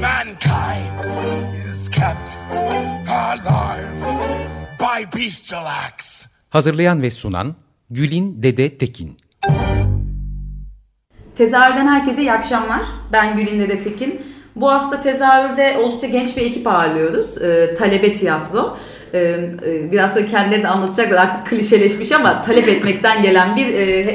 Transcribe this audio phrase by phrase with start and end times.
[0.00, 1.04] Mankind
[1.72, 2.36] is kept
[3.08, 3.92] alive
[4.78, 6.26] by bestial acts.
[6.50, 7.54] Hazırlayan ve sunan
[7.90, 9.16] Gülin Dede Tekin
[11.36, 12.82] Tezahürden herkese iyi akşamlar.
[13.12, 14.22] Ben Gülin Dede Tekin.
[14.56, 17.42] Bu hafta tezahürde oldukça genç bir ekip ağırlıyoruz.
[17.42, 18.78] Ee, talebe tiyatro.
[19.92, 23.66] Biraz sonra kendileri de anlatacaklar artık klişeleşmiş ama talep etmekten gelen bir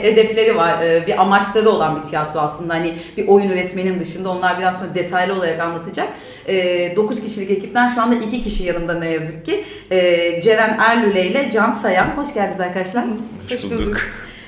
[0.03, 0.75] hedefleri var.
[1.07, 2.73] Bir amaçları olan bir tiyatro aslında.
[2.73, 6.07] Hani bir oyun üretmenin dışında onlar biraz sonra detaylı olarak anlatacak.
[6.47, 9.65] E, 9 kişilik ekipten şu anda 2 kişi yanımda ne yazık ki.
[10.43, 12.07] Ceren Erlüle ile Can Sayan.
[12.15, 13.05] Hoş geldiniz arkadaşlar.
[13.49, 13.97] Hoş bulduk.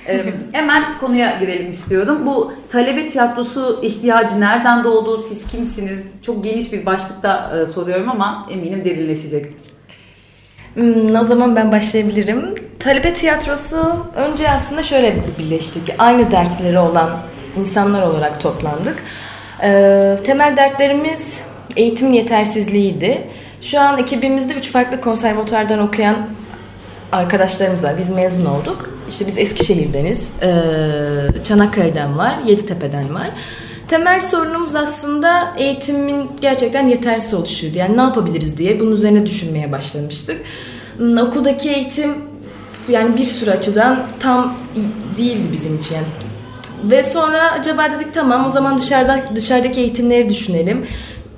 [0.07, 2.25] Ee, hemen konuya girelim istiyorum.
[2.25, 5.17] Bu talebe tiyatrosu ihtiyacı nereden doğdu?
[5.17, 6.23] Siz kimsiniz?
[6.23, 9.66] Çok geniş bir başlıkta e, soruyorum ama eminim derinleşecektir.
[10.77, 12.55] Hmm, o zaman ben başlayabilirim.
[12.79, 15.93] Talebe tiyatrosu önce aslında şöyle birleştik.
[15.97, 17.09] Aynı dertleri olan
[17.57, 19.03] insanlar olarak toplandık.
[19.63, 21.41] Ee, temel dertlerimiz
[21.75, 23.27] eğitim yetersizliğiydi.
[23.61, 26.17] Şu an ekibimizde üç farklı konservatuardan okuyan
[27.11, 27.97] arkadaşlarımız var.
[27.97, 28.89] Biz mezun olduk.
[29.09, 30.31] İşte biz Eskişehir'deniz.
[30.41, 32.33] Ee, Çanakkale'den var.
[32.45, 33.29] Yeditepe'den var.
[33.87, 37.77] Temel sorunumuz aslında eğitimin gerçekten yetersiz oluşuydu.
[37.77, 40.41] Yani ne yapabiliriz diye bunun üzerine düşünmeye başlamıştık.
[40.97, 42.15] Hmm, okuldaki eğitim
[42.89, 44.57] yani bir sürü açıdan tam
[45.17, 45.97] değildi bizim için.
[46.83, 50.85] Ve sonra acaba dedik tamam o zaman dışarıda dışarıdaki eğitimleri düşünelim.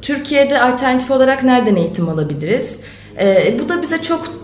[0.02, 2.80] Türkiye'de alternatif olarak nereden eğitim alabiliriz?
[3.20, 4.39] Ee, bu da bize çok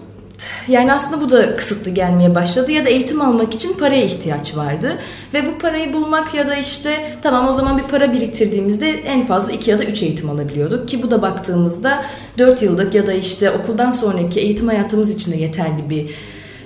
[0.67, 4.97] yani aslında bu da kısıtlı gelmeye başladı ya da eğitim almak için paraya ihtiyaç vardı.
[5.33, 9.51] Ve bu parayı bulmak ya da işte tamam o zaman bir para biriktirdiğimizde en fazla
[9.51, 10.87] 2 ya da 3 eğitim alabiliyorduk.
[10.87, 12.05] Ki bu da baktığımızda
[12.37, 16.09] 4 yıllık ya da işte okuldan sonraki eğitim hayatımız için de yeterli bir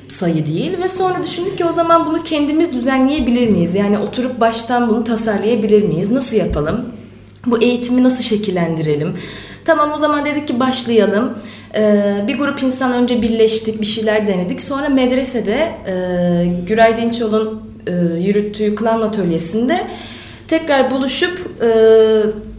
[0.08, 3.76] sayı değil ve sonra düşündük ki o zaman bunu kendimiz düzenleyebilir miyiz?
[3.76, 6.12] Yani oturup baştan bunu tasarlayabilir miyiz?
[6.12, 6.86] Nasıl yapalım?
[7.46, 9.18] Bu eğitimi nasıl şekillendirelim?
[9.66, 11.34] Tamam o zaman dedik ki başlayalım.
[11.76, 14.62] Ee, bir grup insan önce birleştik, bir şeyler denedik.
[14.62, 15.94] Sonra medresede e,
[16.68, 19.88] Güray Dinçol'un e, yürüttüğü klan atölyesinde
[20.48, 21.70] tekrar buluşup e,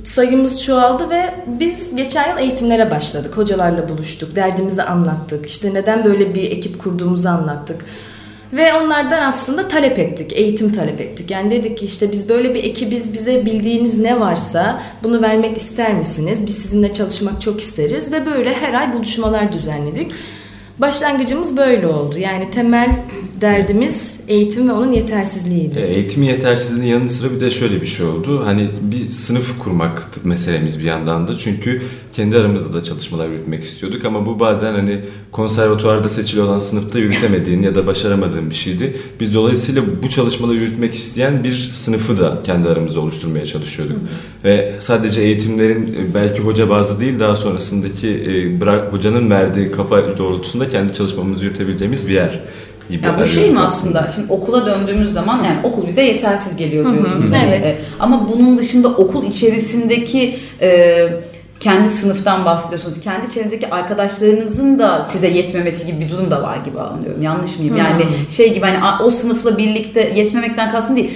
[0.05, 3.37] sayımız çoğaldı ve biz geçen yıl eğitimlere başladık.
[3.37, 5.47] Hocalarla buluştuk, derdimizi anlattık.
[5.47, 7.85] İşte neden böyle bir ekip kurduğumuzu anlattık.
[8.53, 11.31] Ve onlardan aslında talep ettik, eğitim talep ettik.
[11.31, 15.95] Yani dedik ki işte biz böyle bir ekibiz, bize bildiğiniz ne varsa bunu vermek ister
[15.95, 16.47] misiniz?
[16.47, 20.13] Biz sizinle çalışmak çok isteriz ve böyle her ay buluşmalar düzenledik.
[20.79, 22.19] Başlangıcımız böyle oldu.
[22.19, 22.91] Yani temel
[23.41, 25.79] derdimiz eğitim ve onun yetersizliğiydi.
[25.79, 28.43] E, eğitimin yetersizliğinin yanı sıra bir de şöyle bir şey oldu.
[28.45, 31.39] Hani bir sınıf kurmak meselemiz bir yandan da.
[31.39, 35.01] Çünkü kendi aramızda da çalışmalar yürütmek istiyorduk ama bu bazen hani
[35.33, 38.97] konservatuvarda seçili olan sınıfta yürütemediğin ya da başaramadığın bir şeydi.
[39.21, 43.97] Biz dolayısıyla bu çalışmaları yürütmek isteyen bir sınıfı da kendi aramızda oluşturmaya çalışıyorduk.
[43.97, 44.01] Hı.
[44.45, 50.15] Ve sadece eğitimlerin e, belki hoca bazı değil daha sonrasındaki e, bırak hocanın verdiği kapı
[50.19, 52.41] doğrultusunda kendi çalışmamızı yürütebileceğimiz bir yer
[52.91, 53.07] gibi.
[53.07, 54.09] Ya bu şey mi aslında?
[54.15, 57.31] Şimdi okula döndüğümüz zaman yani okul bize yetersiz geliyor diyordunuz.
[57.47, 57.65] Evet.
[57.65, 61.09] E, ama bunun dışında okul içerisindeki e,
[61.61, 63.01] kendi sınıftan bahsediyorsunuz.
[63.01, 67.23] Kendi çevrenizdeki arkadaşlarınızın da size yetmemesi gibi bir durum da var gibi anlıyorum.
[67.23, 67.77] Yanlış mıyım?
[67.77, 71.11] Yani şey gibi hani o sınıfla birlikte yetmemekten kastım değil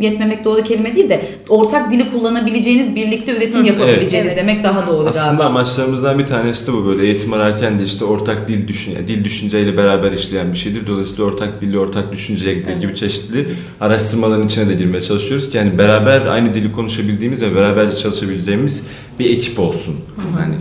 [0.00, 4.36] yetmemek doğru kelime değil de ortak dili kullanabileceğiniz, birlikte üretim yapabileceğiniz evet.
[4.36, 5.44] demek daha doğru Aslında galiba.
[5.44, 9.24] amaçlarımızdan bir tanesi de bu böyle eğitim ararken de işte ortak dil düşün, yani dil
[9.24, 10.86] düşünceyle beraber işleyen bir şeydir.
[10.86, 12.82] Dolayısıyla ortak dili, ortak düşünceye gider evet.
[12.82, 13.48] gibi çeşitli
[13.80, 18.86] araştırmaların içine de girmeye çalışıyoruz ki yani beraber aynı dili konuşabildiğimiz ve beraberce çalışabileceğimiz
[19.18, 19.92] bir ekip olsun.
[20.16, 20.42] Hı-hı.
[20.42, 20.54] Hani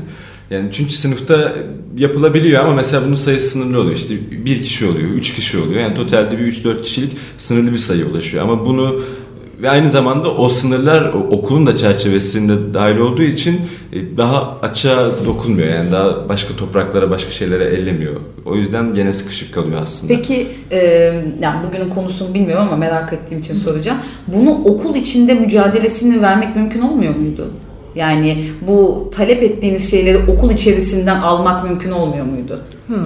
[0.49, 1.53] yani çünkü sınıfta
[1.97, 3.95] yapılabiliyor ama mesela bunun sayısı sınırlı oluyor.
[3.95, 4.13] İşte
[4.45, 5.81] bir kişi oluyor, üç kişi oluyor.
[5.81, 8.43] Yani totalde bir üç dört kişilik sınırlı bir sayı ulaşıyor.
[8.43, 9.01] Ama bunu
[9.61, 13.61] ve aynı zamanda o sınırlar okulun da çerçevesinde dahil olduğu için
[13.93, 15.67] e, daha açığa dokunmuyor.
[15.67, 18.15] Yani daha başka topraklara, başka şeylere ellemiyor.
[18.45, 20.13] O yüzden gene sıkışık kalıyor aslında.
[20.13, 20.77] Peki, e,
[21.41, 23.97] yani bugünün konusunu bilmiyorum ama merak ettiğim için soracağım.
[24.27, 27.51] Bunu okul içinde mücadelesini vermek mümkün olmuyor muydu?
[27.99, 32.61] Yani bu talep ettiğiniz şeyleri okul içerisinden almak mümkün olmuyor muydu?
[32.87, 32.97] Hmm.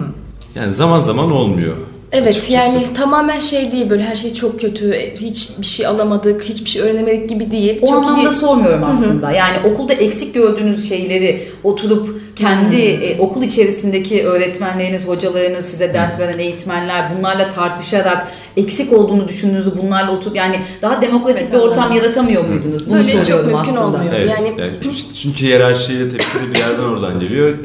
[0.55, 1.75] Yani zaman zaman olmuyor.
[2.11, 2.53] Evet açıkçası.
[2.53, 7.29] yani tamamen şey değil böyle her şey çok kötü, hiçbir şey alamadık, hiçbir şey öğrenemedik
[7.29, 7.79] gibi değil.
[7.81, 8.31] O çok anlamda iyi.
[8.31, 9.31] sormuyorum aslında.
[9.31, 16.39] Yani okulda eksik gördüğünüz şeyleri oturup kendi e, okul içerisindeki öğretmenleriniz, hocalarınız, size ders veren
[16.39, 18.27] eğitmenler bunlarla tartışarak
[18.57, 21.97] eksik olduğunu düşündüğünüzzü bunlarla oturup yani daha demokratik Evet, bir ortam anladım.
[21.97, 22.85] yaratamıyor muydunuz?
[22.89, 23.85] Bunu Böyle çok soruyorum mümkün aslında.
[23.85, 24.13] olmuyor.
[24.15, 24.73] Evet, Yani- yani,
[25.21, 27.57] çünkü hiyerarşiyle tepkili bir yerden oradan geliyor.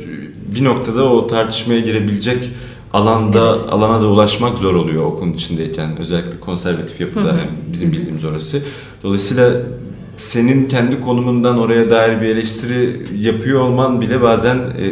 [0.55, 2.51] Bir noktada o tartışmaya girebilecek
[2.93, 3.73] alanda Evet.
[3.73, 8.63] alana da ulaşmak zor oluyor okulun içindeyken özellikle konservatif yapıda yani bizim bildiğimiz orası.
[9.03, 9.51] Dolayısıyla
[10.19, 14.85] senin kendi konumundan oraya dair bir eleştiri yapıyor olman bile bazen e,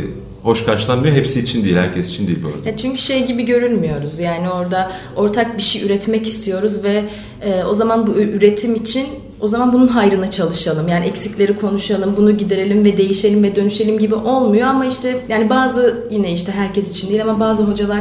[0.42, 1.16] hoş karşılanmıyor.
[1.16, 2.68] Hepsi için değil, herkes için değil bu arada.
[2.68, 4.18] Ya çünkü şey gibi görülmüyoruz.
[4.18, 7.04] Yani orada ortak bir şey üretmek istiyoruz ve
[7.42, 9.06] e, o zaman bu üretim için
[9.40, 10.88] o zaman bunun hayrına çalışalım.
[10.88, 16.06] Yani eksikleri konuşalım, bunu giderelim ve değişelim ve dönüşelim gibi olmuyor ama işte yani bazı
[16.10, 18.00] yine işte herkes için değil ama bazı hocalar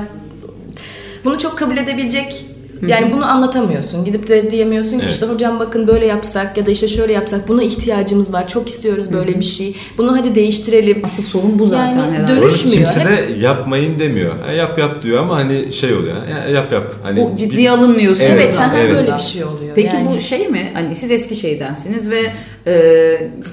[1.25, 2.45] bunu çok kabul edebilecek
[2.87, 4.05] yani bunu anlatamıyorsun.
[4.05, 5.11] Gidip de diyemiyorsun ki Evet.
[5.11, 8.47] işte hocam bakın böyle yapsak ya da işte şöyle yapsak buna ihtiyacımız var.
[8.47, 9.75] Çok istiyoruz böyle bir şey.
[9.97, 11.01] Bunu hadi değiştirelim.
[11.05, 12.41] Asıl sorun bu zaten Yani herhalde.
[12.41, 12.75] Dönüşmüyor.
[12.77, 14.39] kimse de yapmayın demiyor.
[14.45, 16.27] Ha, yap yap diyor ama hani şey oluyor.
[16.27, 16.93] Ya, yap yap.
[17.03, 18.23] Hani Bu ciddiye bir- alınmıyorsun.
[18.23, 18.83] Evet, Evet, aslında.
[18.83, 18.93] evet.
[18.95, 19.71] böyle bir şey oluyor.
[19.75, 20.09] Peki yani.
[20.15, 20.71] bu şey mi?
[20.73, 22.21] Hani siz Eskişehir'densiniz ve
[22.67, 22.75] e,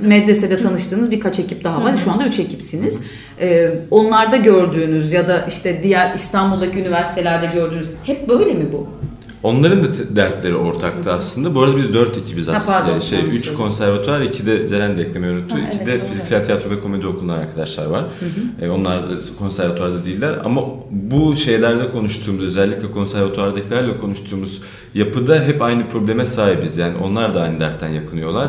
[0.03, 1.95] medresede tanıştığınız birkaç ekip daha var.
[2.05, 3.05] Şu anda üç ekipsiniz.
[3.41, 8.87] E, onlarda gördüğünüz ya da işte diğer İstanbul'daki üniversitelerde gördüğünüz hep böyle mi bu?
[9.43, 9.87] Onların da
[10.17, 11.55] dertleri ortaktı aslında.
[11.55, 12.79] Bu arada biz dört ekibiz Ha, aslında.
[12.79, 13.55] pardon, şey, üç söyledim.
[13.57, 15.55] konservatuvar, iki de Ceren de eklemeyi unuttu.
[15.55, 18.05] Ha, iki evet, de fiziksel tiyatro ve komedi okulundan arkadaşlar var.
[18.61, 20.39] E, onlar da konservatuvarda değiller.
[20.45, 24.61] Ama bu şeylerde konuştuğumuz, özellikle konservatuvardakilerle konuştuğumuz
[24.95, 26.77] yapıda hep aynı probleme sahibiz.
[26.77, 28.49] Yani onlar da aynı dertten yakınıyorlar.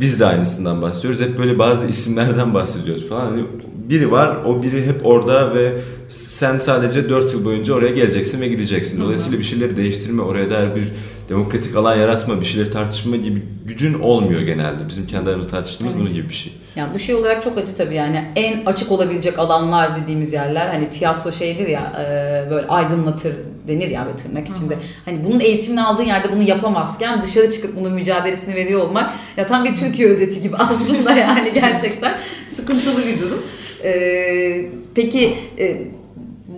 [0.00, 1.20] Biz de aynısından bahsediyoruz.
[1.20, 3.26] Hep böyle bazı isimlerden bahsediyoruz falan.
[3.26, 3.42] Hani
[3.88, 5.72] biri var, o biri hep orada ve
[6.08, 9.00] sen sadece 4 yıl boyunca oraya geleceksin ve gideceksin.
[9.00, 10.92] Dolayısıyla bir şeyleri değiştirme, oraya dair bir
[11.28, 14.88] demokratik alan yaratma, bir şeyleri tartışma gibi gücün olmuyor genelde.
[14.88, 16.52] Bizim kendi aramızda tartıştığımız bunun gibi bir şey.
[16.76, 20.90] Yani bu şey olarak çok acı tabii yani en açık olabilecek alanlar dediğimiz yerler hani
[20.90, 23.32] tiyatro şeydir ya e, böyle aydınlatır
[23.68, 24.76] denir ya böyle tırnak içinde.
[25.04, 29.64] Hani bunun eğitimini aldığın yerde bunu yapamazken dışarı çıkıp bunun mücadelesini veriyor olmak ya tam
[29.64, 33.42] bir Türkiye özeti gibi aslında yani gerçekten sıkıntılı bir durum.
[33.84, 35.82] E, peki e,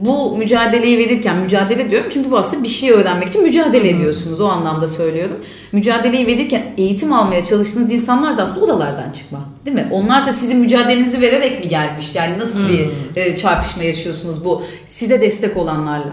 [0.01, 4.47] bu mücadeleyi verirken mücadele diyorum çünkü bu aslında bir şey öğrenmek için mücadele ediyorsunuz o
[4.47, 5.37] anlamda söylüyorum.
[5.73, 9.89] Mücadeleyi verirken eğitim almaya çalıştığınız insanlar da aslında odalardan çıkma değil mi?
[9.93, 12.15] Onlar da sizin mücadelenizi vererek mi gelmiş?
[12.15, 16.13] Yani nasıl bir e, çarpışma yaşıyorsunuz bu size destek olanlarla?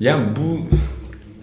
[0.00, 0.58] Yani bu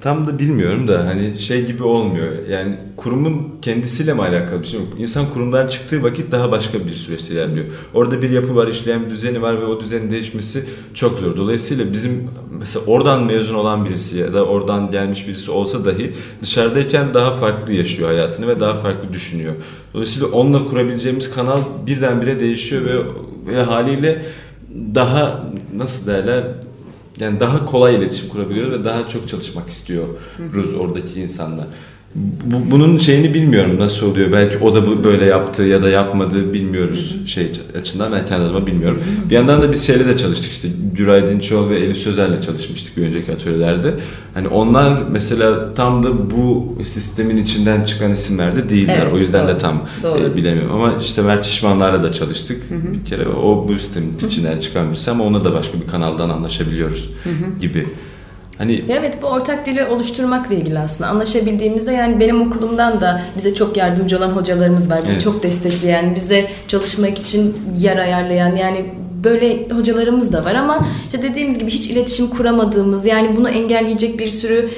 [0.02, 2.48] tam da bilmiyorum da hani şey gibi olmuyor.
[2.50, 4.90] Yani kurumun kendisiyle mi alakalı bir şey yok.
[4.98, 7.66] İnsan kurumdan çıktığı vakit daha başka bir süreçte ilerliyor.
[7.94, 11.38] Orada bir yapı var, işleyen bir düzeni var ve o düzenin değişmesi çok zor.
[11.38, 17.14] Dolayısıyla bizim mesela oradan mezun olan birisi ya da oradan gelmiş birisi olsa dahi dışarıdayken
[17.14, 19.54] daha farklı yaşıyor hayatını ve daha farklı düşünüyor.
[19.94, 22.98] Dolayısıyla onunla kurabileceğimiz kanal birdenbire değişiyor ve,
[23.52, 24.26] ve haliyle
[24.96, 25.44] daha
[25.76, 26.44] nasıl derler
[27.22, 31.68] yani daha kolay iletişim kurabiliyoruz ve daha çok çalışmak istiyoruz oradaki insanla.
[32.16, 34.32] Bu, bunun şeyini bilmiyorum nasıl oluyor.
[34.32, 38.68] Belki o da bu böyle yaptı ya da yapmadı bilmiyoruz şey açısından ben kendi adıma
[38.68, 39.00] bilmiyorum.
[39.30, 40.68] Bir yandan da biz şeyle de çalıştık işte
[40.98, 43.94] Güray Dinçoğlu ve Elif Sözer'le çalışmıştık bir önceki atölyelerde.
[44.34, 49.00] Hani onlar mesela tam da bu sistemin içinden çıkan isimler de değiller.
[49.04, 49.56] Evet, o yüzden doğru.
[49.56, 50.20] de tam Doğru.
[50.20, 52.62] e, bilemiyorum ama işte Mert Şişmanlar'la da çalıştık.
[52.72, 57.10] Bir kere o bu sistemin içinden çıkan birisi ama ona da başka bir kanaldan anlaşabiliyoruz
[57.60, 57.88] gibi.
[58.62, 61.10] Hani Evet bu ortak dili oluşturmakla ilgili aslında.
[61.10, 65.00] Anlaşabildiğimizde yani benim okulumdan da bize çok yardımcı olan hocalarımız var.
[65.04, 65.24] Bizi Evet.
[65.24, 68.86] çok destekleyen, bize çalışmak için yer ayarlayan yani
[69.24, 74.28] böyle hocalarımız da var ama işte dediğimiz gibi hiç iletişim kuramadığımız yani bunu engelleyecek bir
[74.28, 74.70] sürü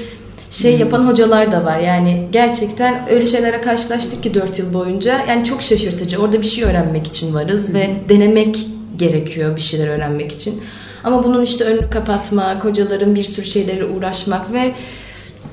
[0.49, 1.79] şey yapan hocalar da var.
[1.79, 5.25] Yani gerçekten öyle şeylere karşılaştık ki 4 yıl boyunca.
[5.29, 6.17] Yani çok şaşırtıcı.
[6.17, 10.61] Orada bir şey öğrenmek için varız ve denemek gerekiyor bir şeyler öğrenmek için.
[11.03, 14.73] Ama bunun işte önünü kapatmak, hocaların bir sürü şeylerle uğraşmak ve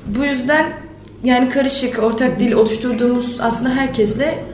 [0.07, 0.73] bu yüzden
[1.23, 4.45] yani karışık ortak dil oluşturduğumuz aslında herkesle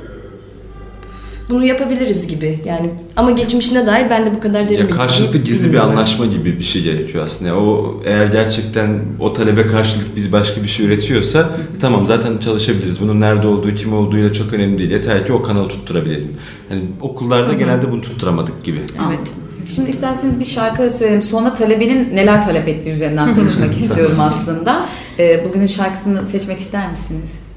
[1.49, 2.59] bunu yapabiliriz gibi.
[2.65, 6.25] Yani ama geçmişine dair ben de bu kadar derin ya bir karşılıklı gizli bir anlaşma
[6.25, 7.49] gibi bir şey gerekiyor aslında.
[7.49, 11.49] Yani o eğer gerçekten o talebe karşılık bir başka bir şey üretiyorsa
[11.81, 13.01] tamam zaten çalışabiliriz.
[13.01, 14.91] Bunun nerede olduğu, kim olduğuyla çok önemli değil.
[14.91, 16.37] Yeter ki o kanalı tutturabilelim.
[16.69, 18.79] Hani okullarda genelde bunu tutturamadık gibi.
[19.07, 19.27] Evet.
[19.75, 21.23] Şimdi isterseniz bir şarkı arası verelim.
[21.23, 24.89] Sonra talebenin neler talep ettiği üzerinden konuşmak istiyorum aslında.
[25.19, 27.51] E, bugünün şarkısını seçmek ister misiniz?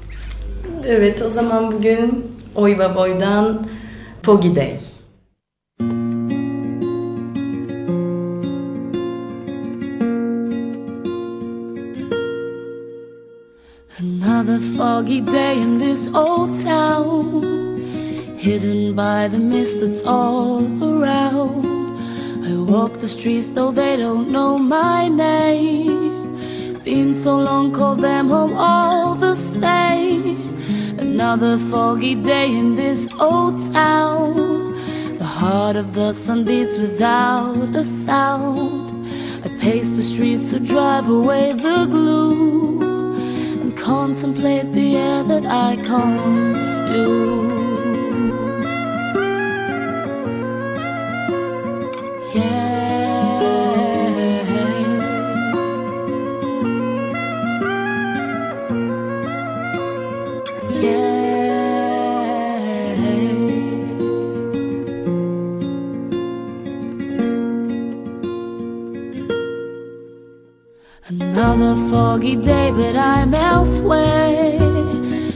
[0.85, 2.25] Evet o zaman bugün
[2.55, 3.65] Oy Baboy'dan
[4.23, 4.79] Foggy Day.
[13.99, 17.43] Another foggy day in this old town
[18.37, 21.80] Hidden by the mist that's all around
[22.51, 26.79] I walk the streets though they don't know my name.
[26.83, 30.59] Been so long, call them home all the same.
[30.99, 34.33] Another foggy day in this old town.
[35.17, 38.91] The heart of the sun beats without a sound.
[39.45, 42.81] I pace the streets to drive away the gloom
[43.61, 47.60] and contemplate the air that I consume.
[71.51, 74.57] Another foggy day, but I'm elsewhere.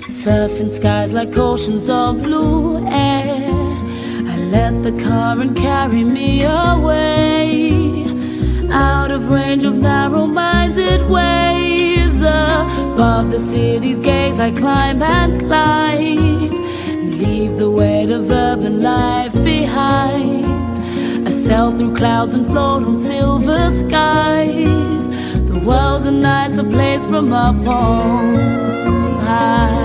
[0.08, 3.50] Surfing skies like oceans of blue air.
[4.32, 8.06] I let the current carry me away.
[8.72, 12.22] Out of range of narrow minded ways.
[12.22, 16.52] Above the city's gaze, I climb and climb.
[17.20, 20.46] Leave the weight of urban life behind.
[21.28, 25.05] I sail through clouds and float on silver skies.
[25.66, 29.85] World's a nicer place from up on high.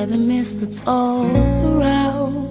[0.00, 1.26] By the mist that's all
[1.72, 2.48] around.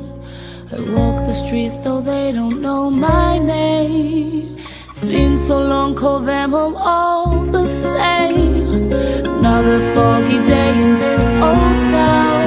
[0.72, 4.58] I walk the streets though they don't know my name.
[4.90, 7.66] It's been so long, call them home all the
[7.96, 8.94] same.
[9.38, 12.46] Another foggy day in this old town.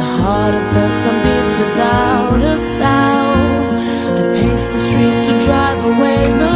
[0.00, 3.66] The heart of the sun beats without a sound.
[4.18, 6.51] I pace the streets to drive away the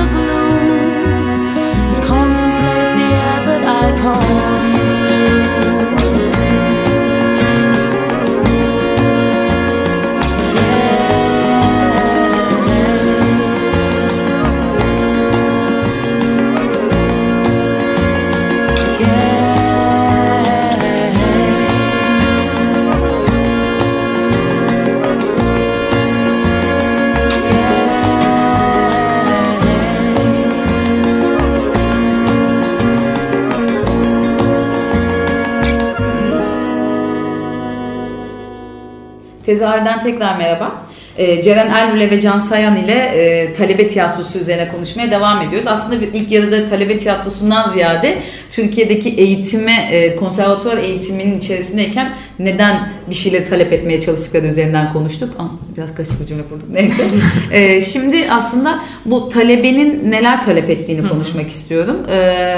[39.46, 40.82] Tezahürden tekrar merhaba.
[41.18, 45.68] Ee, Ceren Elmüle ve Can Sayan ile e, talebe tiyatrosu üzerine konuşmaya devam ediyoruz.
[45.68, 48.18] Aslında ilk yarıda talebe tiyatrosundan ziyade
[48.50, 55.34] Türkiye'deki eğitime, e, konservatuvar eğitiminin içerisindeyken neden bir şeyleri talep etmeye çalıştıkları üzerinden konuştuk.
[55.38, 56.68] Ah, biraz kaçık bir cümle kurdum.
[56.72, 57.04] Neyse.
[57.52, 61.96] Ee, şimdi aslında bu talebenin neler talep ettiğini konuşmak istiyorum.
[62.10, 62.56] Ee,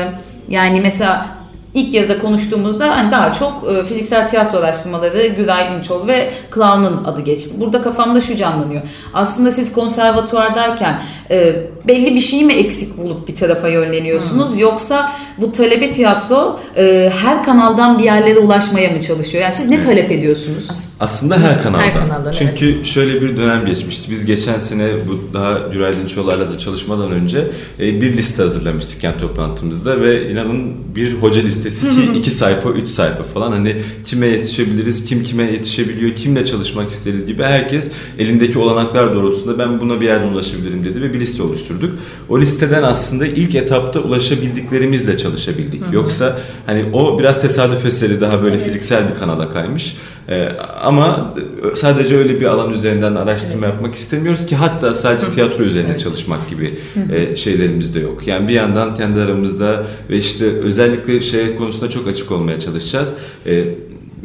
[0.49, 1.38] yani mesela
[1.75, 7.21] İlk yarıda konuştuğumuzda hani daha çok e, fiziksel tiyatro araştırmaları Güray Dinçoğlu ve Clown'un adı
[7.21, 7.55] geçti.
[7.61, 8.83] Burada kafamda şu canlanıyor.
[9.15, 11.57] Aslında siz konservatuvardayken e,
[11.87, 17.45] belli bir şeyi mi eksik bulup bir tarafa yönleniyorsunuz yoksa bu talebe tiyatro e, her
[17.45, 19.43] kanaldan bir yerlere ulaşmaya mı çalışıyor?
[19.43, 19.85] Yani siz ne Evet.
[19.85, 20.67] talep ediyorsunuz?
[21.01, 21.85] Aslında her kanaldan.
[21.85, 24.11] Her kanaldan, Çünkü şöyle bir dönem geçmişti.
[24.11, 29.21] Biz geçen sene bu daha Güray Dinçoğlu'yla da çalışmadan önce e, bir liste hazırlamıştık kent
[29.21, 35.05] toplantımızda ve inanın bir hoca listesi ki iki sayfa, üç sayfa falan hani kime yetişebiliriz,
[35.05, 40.29] kim kime yetişebiliyor, kimle çalışmak isteriz gibi herkes elindeki olanaklar doğrultusunda ben buna bir yerden
[40.29, 41.91] ulaşabilirim dedi ve bir liste oluşturduk.
[42.29, 45.83] O listeden aslında ilk etapta ulaşabildiklerimizle çalışabildik.
[45.93, 49.97] Yoksa hani o biraz tesadüf eseri daha böyle fiziksel bir kanala kaymış.
[50.29, 50.49] Ee,
[50.83, 51.35] ama
[51.75, 56.71] sadece öyle bir alan üzerinden araştırma yapmak istemiyoruz ki hatta sadece tiyatro üzerine çalışmak gibi
[57.13, 58.27] e, şeylerimiz de yok.
[58.27, 63.15] Yani bir yandan kendi aramızda ve işte özellikle şey konusunda çok açık olmaya çalışacağız.
[63.47, 63.65] Ee,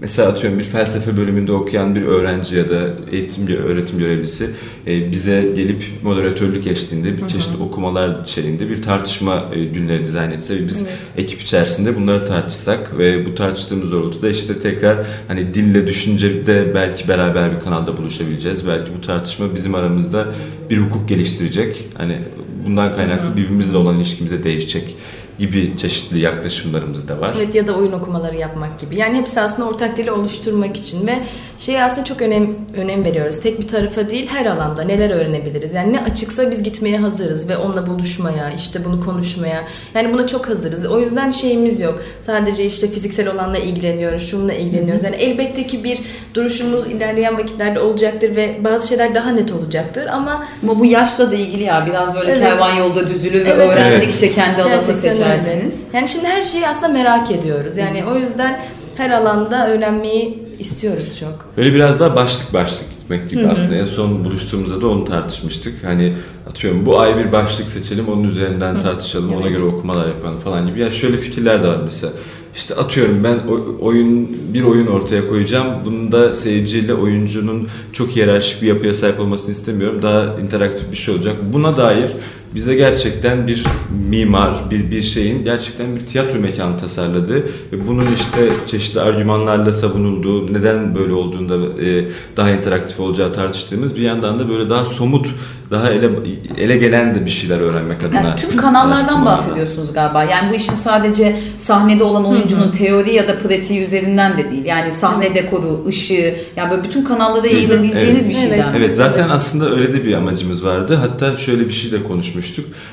[0.04, 4.50] mesela atıyorum bir felsefe bölümünde okuyan bir öğrenci ya da eğitim öğretim görevlisi
[4.88, 10.56] e, bize gelip moderatörlük eşliğinde bir çeşitli okumalar içeriğinde bir tartışma e, günleri dizayn etse
[10.56, 10.98] ve biz Evet.
[11.18, 17.56] ekip içerisinde bunları tartışsak ve bu tartıştığımız doğrultuda işte tekrar hani dille düşüncede belki beraber
[17.56, 18.68] bir kanalda buluşabileceğiz.
[18.68, 20.28] Belki bu tartışma bizim aramızda
[20.70, 21.86] bir hukuk geliştirecek.
[21.98, 22.18] Hani
[22.66, 24.96] bundan kaynaklı birbirimizle olan ilişkimize değişecek
[25.40, 27.34] gibi çeşitli yaklaşımlarımız da var.
[27.38, 28.96] Evet ya da oyun okumaları yapmak gibi.
[28.96, 31.24] Yani hepsi aslında ortak dili oluşturmak için ve
[31.66, 33.42] şeye aslında çok önem önem veriyoruz.
[33.42, 35.74] Tek bir tarafa değil her alanda neler öğrenebiliriz.
[35.74, 39.64] Yani ne açıksa biz gitmeye hazırız ve onunla buluşmaya, işte bunu konuşmaya.
[39.96, 40.86] Yani buna çok hazırız.
[40.86, 42.04] O yüzden şeyimiz yok.
[42.20, 45.04] Sadece işte fiziksel olanla ilgileniyoruz, şununla ilgileniyoruz.
[45.04, 46.00] Yani elbette ki bir
[46.34, 51.36] duruşumuz ilerleyen vakitlerde olacaktır ve bazı şeyler daha net olacaktır ama Ama bu yaşla da
[51.36, 51.84] ilgili ya.
[51.90, 52.44] Biraz böyle Evet.
[52.44, 55.84] kervan yolda düzülür ve Evet, öğrendikçe kendi alanı seçersiniz.
[55.94, 57.78] Yani şimdi her şeyi aslında merak ediyoruz.
[57.78, 58.60] Yani o yüzden
[58.96, 61.46] her alanda öğrenmeyi istiyoruz çok.
[61.58, 63.76] Böyle biraz daha başlık başlık gitmek gibi aslında.
[63.76, 65.84] En son buluştuğumuzda da onu tartışmıştık.
[65.84, 66.14] Hani
[66.50, 69.58] atıyorum bu ay bir başlık seçelim, onun üzerinden tartışalım, ona Evet.
[69.58, 70.80] göre okumalar yapalım falan gibi.
[70.80, 72.14] Yani şöyle fikirler de var mesela.
[72.56, 73.40] İşte atıyorum ben
[73.82, 75.68] oyun bir oyun ortaya koyacağım.
[75.86, 80.02] Bunda seyirciyle oyuncunun çok hiyerarşik bir yapıya sahip olmasını istemiyorum.
[80.02, 81.36] Daha interaktif bir şey olacak.
[81.54, 82.10] Buna dair
[82.56, 83.64] bize gerçekten bir
[84.10, 90.54] mimar, bir bir şeyin gerçekten bir tiyatro mekanı tasarladığı ve bunun işte çeşitli argümanlarla savunulduğu,
[90.54, 92.06] neden böyle olduğunda e,
[92.38, 95.28] daha interaktif olacağı tartıştığımız bir yandan da böyle daha somut,
[95.72, 96.10] daha ele
[96.58, 98.22] ele gelen de bir şeyler öğrenmek adına.
[98.22, 100.24] Yani tüm kanallardan bahsediyorsunuz galiba.
[100.24, 104.66] Yani bu işin sadece sahnede olan oyuncunun teori ya da pratiği üzerinden de değil.
[104.66, 108.50] Yani sahne dekoru, ışığı, yani böyle bütün kanallara yayılabileceğiniz bir Evet.
[108.50, 108.64] şeyden.
[108.64, 108.76] Evet.
[108.78, 110.96] Evet zaten aslında öyle de bir amacımız vardı.
[110.96, 112.43] Hatta şöyle bir şey de konuşmuştuk.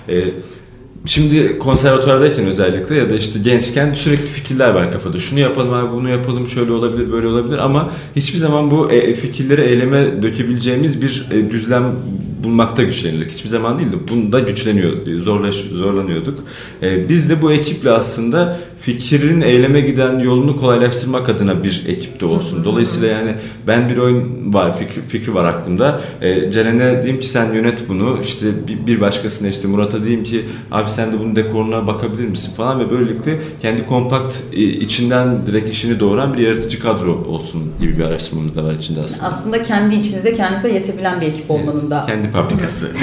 [0.08, 0.24] Ee,
[1.06, 5.18] Şimdi konservatuvardayken özellikle ya da işte gençken sürekli fikirler var kafada.
[5.18, 9.60] Şunu yapalım abi, bunu yapalım, şöyle olabilir, böyle olabilir ama hiçbir zaman bu e, fikirleri
[9.60, 11.96] eyleme dökebileceğimiz bir e, düzlem
[12.44, 13.30] bulmakta güçleniyorduk.
[13.30, 16.44] Hiçbir zaman değil de bunda güçleniyor, zorlaş, zorlanıyorduk.
[16.82, 22.64] E, biz de bu ekiple aslında fikrin eyleme giden yolunu kolaylaştırmak adına bir ekipte olsun.
[22.64, 23.34] Dolayısıyla yani
[23.66, 26.00] ben bir oyun var, fikri, fikri var aklımda.
[26.20, 28.18] E, Ceren'e diyeyim ki sen yönet bunu.
[28.22, 32.52] İşte bir, bir başkasına işte Murat'a diyeyim ki abi sen de bunun dekoruna bakabilir misin
[32.56, 38.04] falan ve böylelikle kendi kompakt içinden direkt işini doğuran bir yaratıcı kadro olsun gibi bir
[38.04, 39.28] araştırmamız da var içinde aslında.
[39.28, 42.02] Aslında kendi içinize kendinize yetebilen bir ekip olmanın da.
[42.02, 42.90] Kendi fabrikası.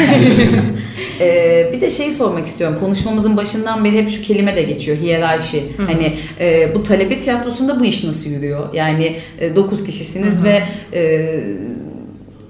[1.19, 2.77] Ee, bir de şey sormak istiyorum.
[2.79, 4.97] Konuşmamızın başından beri hep şu kelime de geçiyor.
[4.97, 5.63] Hiyerarşi.
[5.77, 8.73] Hani e, bu talebe tiyatrosunda bu iş nasıl yürüyor?
[8.73, 9.15] Yani
[9.55, 10.63] 9 kişisiniz ve
[10.93, 11.43] e,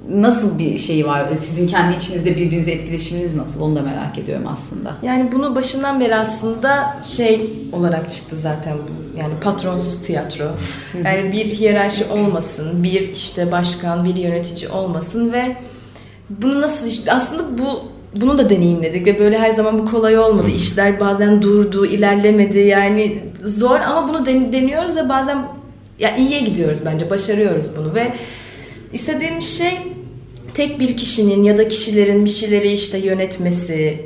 [0.09, 1.35] nasıl bir şey var?
[1.35, 3.61] Sizin kendi içinizde birbirinize etkileşiminiz nasıl?
[3.61, 4.97] Onu da merak ediyorum aslında.
[5.03, 9.19] Yani bunu başından beri aslında şey olarak çıktı zaten bu.
[9.19, 10.45] Yani patronsuz tiyatro.
[11.05, 15.57] Yani bir hiyerarşi olmasın, bir işte başkan, bir yönetici olmasın ve
[16.29, 17.81] bunu nasıl aslında bu
[18.15, 20.49] bunu da deneyimledik ve böyle her zaman bu kolay olmadı.
[20.55, 22.59] İşler bazen durdu, ilerlemedi.
[22.59, 25.47] Yani zor ama bunu den- deniyoruz ve bazen
[25.99, 27.09] ya iyiye gidiyoruz bence.
[27.09, 28.13] Başarıyoruz bunu ve
[28.93, 29.77] istediğimiz şey
[30.53, 33.97] tek bir kişinin ya da kişilerin bir şeyleri işte yönetmesi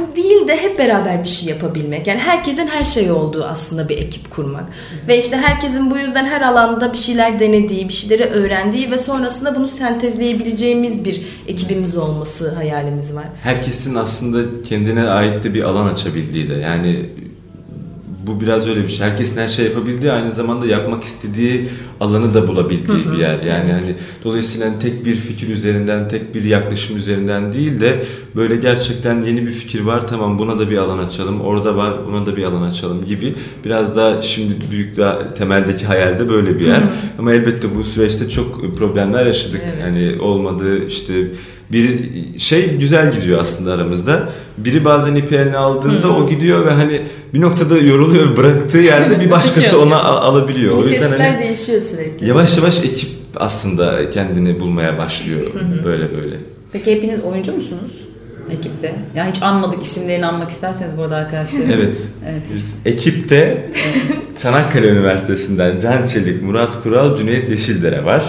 [0.00, 2.06] bu değil de hep beraber bir şey yapabilmek.
[2.06, 4.64] Yani herkesin her şey olduğu aslında bir ekip kurmak.
[5.08, 9.56] Ve işte herkesin bu yüzden her alanda bir şeyler denediği, bir şeyleri öğrendiği ve sonrasında
[9.56, 13.24] bunu sentezleyebileceğimiz bir ekibimiz olması hayalimiz var.
[13.42, 17.06] Herkesin aslında kendine ait de bir alan açabildiği de yani
[18.30, 19.06] bu biraz öyle bir şey.
[19.06, 21.68] Herkesin her şey yapabildiği aynı zamanda yapmak istediği
[22.00, 23.40] alanı da bulabildiği bir yer.
[23.42, 28.02] Yani hani dolayısıyla hani tek bir fikir üzerinden, tek bir yaklaşım üzerinden değil de
[28.36, 30.08] böyle gerçekten yeni bir fikir var.
[30.08, 31.40] Tamam buna da bir alan açalım.
[31.40, 33.34] Orada var buna da bir alan açalım gibi.
[33.64, 36.82] Biraz daha şimdi büyük daha temeldeki hayalde böyle bir yer.
[37.18, 39.60] Ama elbette bu süreçte çok problemler yaşadık.
[39.64, 39.78] Evet.
[39.80, 41.14] Yani olmadı işte
[41.72, 41.98] bir
[42.38, 44.28] şey güzel gidiyor aslında aramızda.
[44.58, 47.02] Biri bazen ipi eline aldığında o gidiyor ve hani
[47.34, 50.78] bir noktada yoruluyor bıraktığı yerde bir başkası ona al- alabiliyor.
[50.78, 52.28] O yüzden hani değişiyor sürekli.
[52.28, 55.40] yavaş yavaş ekip aslında kendini bulmaya başlıyor
[55.84, 56.36] böyle böyle.
[56.72, 57.90] Peki hepiniz oyuncu musunuz?
[58.50, 58.94] Ekipte.
[59.16, 61.60] Ya hiç anmadık isimlerini anmak isterseniz bu arada arkadaşlar.
[61.74, 61.96] Evet.
[62.30, 62.42] Evet.
[62.54, 63.68] Biz ekipte
[64.42, 68.24] Çanakkale Üniversitesi'nden Can Çelik, Murat Kural, Cüneyt Yeşildere var.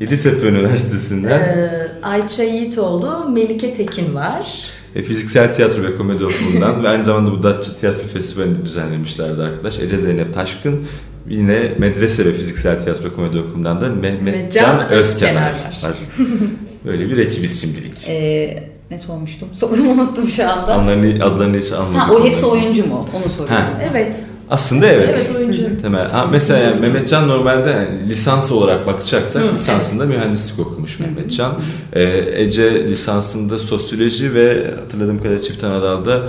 [0.00, 4.68] Yeditepe Üniversitesi'nden Ee, Ayça Yiğitoğlu, Melike Tekin var.
[4.94, 9.78] E, Fiziksel Tiyatro ve Komedi Okulu'ndan ve aynı zamanda bu Datça Tiyatro Festivali'ni düzenlemişlerdi arkadaş.
[9.78, 10.86] Ece Zeynep Taşkın
[11.28, 15.52] yine Medrese ve Fiziksel Tiyatro ve Komedi Okulu'ndan da Mehmet Mehmetcan Can Özkenar Özkenar
[15.82, 15.94] var.
[16.84, 18.08] Böyle bir ekibiz şimdilik.
[18.08, 19.48] Ee, ne sormuştum?
[19.54, 20.74] Sorumu unuttum şu anda.
[20.74, 22.08] Anlarını, adlarını hiç almadık.
[22.08, 23.06] Ha, o hepsi oyuncu mu?
[23.14, 23.56] Onu soruyorum.
[23.56, 23.80] Ha.
[23.90, 24.22] Evet.
[24.50, 25.08] Aslında evet.
[25.08, 25.82] Evet oyuncu.
[25.82, 26.08] Temel.
[26.08, 31.54] Ha, mesela yani Mehmetcan normalde yani lisans olarak bakacaksak lisansında mühendislik okumuş Mehmetcan.
[31.92, 36.22] Ee, Ece lisansında sosyoloji ve hatırladığım kadarıyla çift anadalda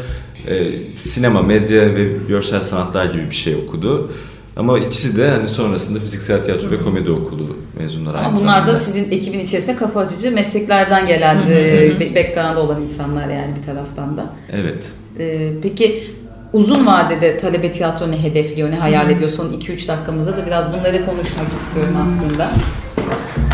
[0.47, 0.55] e,
[0.97, 4.11] sinema, medya ve görsel sanatlar gibi bir şey okudu.
[4.57, 8.73] Ama ikisi de hani sonrasında fiziksel tiyatro ve komedi okulu mezunları aynı Ama bunlar zamanda.
[8.73, 14.17] da sizin ekibin içerisinde kafa açıcı mesleklerden gelen, e, background'da olan insanlar yani bir taraftan
[14.17, 14.25] da.
[14.51, 14.83] Evet.
[15.19, 16.03] E, peki
[16.53, 19.29] uzun vadede talebe tiyatro ne hedefliyor, ne hayal ediyor?
[19.29, 22.51] Son 2-3 dakikamızda da biraz bunları konuşmak istiyorum aslında.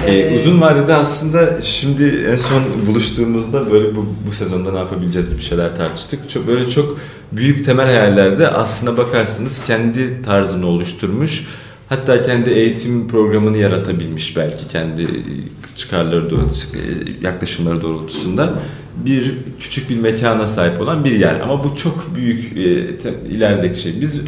[0.08, 5.38] Ee, Ee, uzun vadede aslında şimdi en son buluştuğumuzda böyle bu, bu sezonda ne yapabileceğiz
[5.38, 6.30] bir şeyler tartıştık.
[6.30, 6.98] Çok böyle çok
[7.32, 11.46] büyük temel hayallerde aslına bakarsınız kendi tarzını oluşturmuş.
[11.90, 15.08] Hatta kendi eğitim programını yaratabilmiş belki kendi
[15.78, 16.78] çıkarları doğrultusunda,
[17.22, 18.54] yaklaşımları doğrultusunda
[19.06, 21.40] bir küçük bir mekana sahip olan bir yer.
[21.40, 22.62] Ama bu çok büyük e,
[23.30, 24.02] ilerideki şey.
[24.02, 24.22] Biz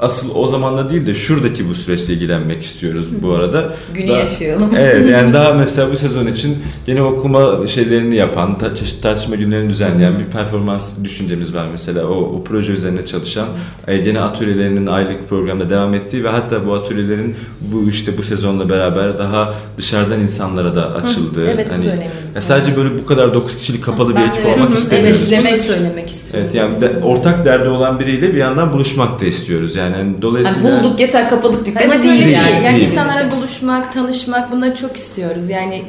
[0.00, 3.74] asıl o zamanla değil de şuradaki bu süreçle ilgilenmek istiyoruz bu arada.
[3.94, 4.70] Günü Daha- yaşayalım.
[4.78, 9.70] Evet yani daha mesela bu sezon için yeni okuma şeylerini yapan, ta- çeşitli tartışma günlerini
[9.70, 12.06] düzenleyen bir performans düşüncemiz var mesela.
[12.06, 13.48] O, o proje üzerine çalışan,
[13.88, 18.68] e, gene atölyelerinin aylık programda devam ettiği ve hatta bu atölyelerin bu işte bu sezonla
[18.68, 21.50] beraber daha dışarıdan insanlara da açıldığı.
[21.50, 22.06] Evet, bu da önemli.
[22.34, 25.32] ya sadece böyle bu kadar 9 kişilik kapalı bir ekip evet, olmak istemiyoruz.
[25.32, 26.40] Evet, söylemek istiyorum.
[26.42, 29.87] Evet yani de- ortak derdi olan biriyle bir yandan buluşmak da istiyoruz yani.
[29.96, 32.28] Yani Yani dolayısıyla bulduk yeter kapadık dükkanı Evet değil, değil.
[32.36, 32.64] yani.
[32.64, 32.88] Yani, Değil.
[32.88, 35.48] insanlarla buluşmak, tanışmak bunları çok istiyoruz.
[35.48, 35.82] Yani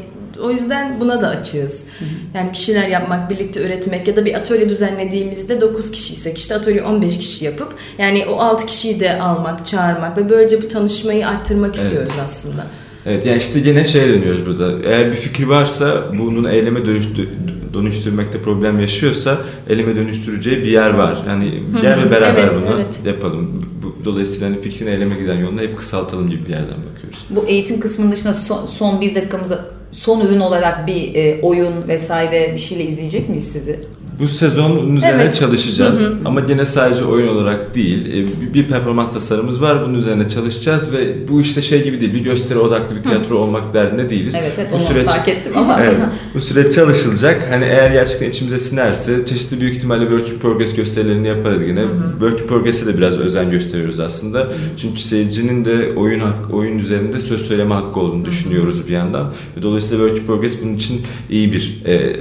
[0.43, 1.85] o yüzden buna da açığız.
[2.33, 6.83] Yani bir şeyler yapmak, birlikte üretmek ya da bir atölye düzenlediğimizde 9 kişiysek işte atölye
[6.83, 11.75] 15 kişi yapıp yani o 6 kişiyi de almak, çağırmak ve böylece bu tanışmayı arttırmak
[11.75, 11.85] Evet.
[11.85, 12.65] istiyoruz aslında.
[13.05, 14.71] Evet yani işte yine şeye dönüyoruz burada.
[14.85, 17.29] Eğer bir fikir varsa bunun eyleme dönüştü,
[17.73, 19.38] dönüştürmekte problem yaşıyorsa
[19.69, 21.17] eyleme dönüştüreceği bir yer var.
[21.27, 22.99] Yani gel ve beraber Evet, bunu evet.
[23.05, 23.63] yapalım.
[24.10, 27.26] Dolayısıyla hani fikrin eyleme giden yolunu hep kısaltalım gibi bir yerden bakıyoruz.
[27.30, 32.52] Bu eğitim kısmının dışında son, son bir dakikamızda son ürün olarak bir e, oyun vesaire
[32.54, 33.80] bir şeyle izleyecek miyiz sizi?
[34.19, 35.34] Bu sezon üzerine Evet.
[35.36, 38.05] çalışacağız ama gene sadece oyun olarak değil.
[38.13, 39.84] E, bir- performans tasarımımız var.
[39.86, 42.13] Bunun üzerine çalışacağız ve bu işte şey gibi değil.
[42.13, 44.36] Bir gösteri odaklı bir tiyatro olmak derdinde değiliz.
[44.39, 45.95] Evet evet bu süreç fark ettim ama Evet,
[46.36, 47.47] bu süreç çalışılacak.
[47.51, 51.84] Hani eğer gerçekten içimize sinerse çeşitli büyük ihtimalle work in progress gösterilerini yaparız yine.
[52.19, 54.47] Work in progress'e de biraz özen gösteriyoruz aslında.
[54.82, 59.34] Çünkü seyircinin de oyun hak, oyun üzerinde söz söyleme hakkı olduğunu düşünüyoruz bir yandan.
[59.58, 62.15] Ve dolayısıyla work in progress bunun için iyi bir e,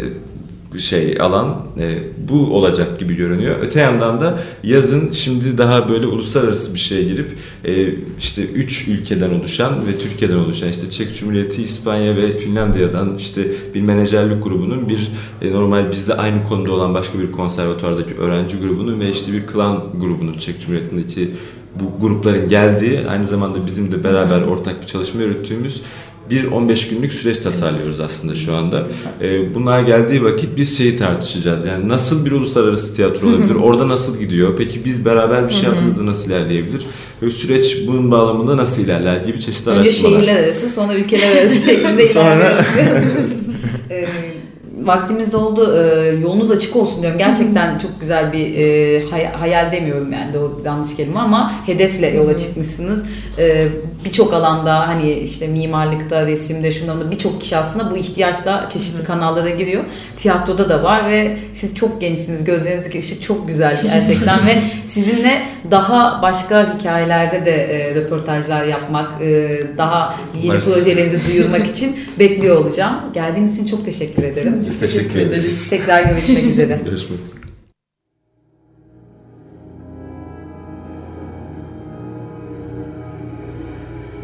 [0.77, 3.57] şey alan e, bu olacak gibi görünüyor.
[3.63, 7.31] Öte yandan da yazın şimdi daha böyle uluslararası bir şeye girip
[7.65, 13.43] e, işte üç ülkeden oluşan ve Türkiye'den oluşan işte Çek Cumhuriyeti, İspanya ve Finlandiya'dan işte
[13.75, 15.11] bir menajerlik grubunun bir
[15.43, 19.85] e, normal bizde aynı konuda olan başka bir konservatuvardaki öğrenci grubunun ve işte bir klan
[20.01, 21.31] grubunun Çek Cumhuriyeti'ndeki
[21.81, 25.83] bu grupların geldiği aynı zamanda bizim de beraber ortak bir çalışma yürüttüğümüz
[26.31, 28.87] bir 15 günlük süreç tasarlıyoruz aslında şu anda.
[29.23, 31.65] Ee, bunlar geldiği vakit biz şeyi tartışacağız.
[31.65, 33.55] Yani nasıl bir uluslararası tiyatro olabilir?
[33.55, 34.55] Orada nasıl gidiyor?
[34.59, 36.83] Peki biz beraber bir şey yaptığımızda nasıl ilerleyebilir?
[37.23, 40.17] Ve süreç bunun bağlamında nasıl ilerler gibi çeşitli önce araştırmalar.
[40.23, 43.09] şehirler arası sonra ülkeler arası şeklinde Sonra- ilerliyoruz.
[43.91, 44.07] E,
[44.85, 45.77] vaktimiz doldu.
[45.83, 47.19] E, yolunuz açık olsun diyorum.
[47.19, 52.07] Gerçekten çok güzel bir e, hay- hayal demiyorum yani de o yanlış kelime ama hedefle
[52.07, 53.05] yola çıkmışsınız.
[53.39, 53.69] E,
[54.05, 59.51] birçok alanda hani işte mimarlıkta, resimde, şundan da birçok kişi aslında bu ihtiyaçla çeşitli kanallara
[59.51, 59.85] giriyor.
[60.17, 62.45] Tiyatroda da var ve siz çok gençsiniz.
[62.45, 69.61] Gözlerinizdeki ışık çok güzel gerçekten ve sizinle daha başka hikayelerde de e, röportajlar yapmak, e,
[69.79, 70.75] daha yeni Umarız.
[70.75, 72.95] projelerinizi duyurmak için bekliyor olacağım.
[73.15, 74.63] Geldiğiniz için çok teşekkür ederim.
[74.67, 75.71] Biz teşekkür ederiz.
[75.71, 76.81] Tekrar görüşmek üzere.
[76.85, 77.48] Görüşmek üzere.